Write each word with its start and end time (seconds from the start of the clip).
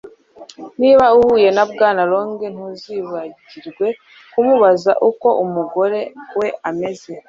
Niba 0.81 1.05
uhuye 1.17 1.49
na 1.55 1.63
Bwana 1.71 2.01
Long 2.11 2.37
ntuzibagirwe 2.55 3.87
kumubaza 4.31 4.91
uko 5.09 5.27
umugore 5.43 5.99
we 6.39 6.47
ameze 6.69 7.11